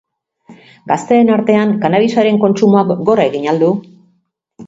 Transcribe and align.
Gazteen 0.91 1.29
artean, 1.33 1.75
kannabisaren 1.83 2.41
kontsumoak 2.47 2.95
gora 3.11 3.29
egin 3.33 3.47
al 3.53 3.63
du? 3.67 3.71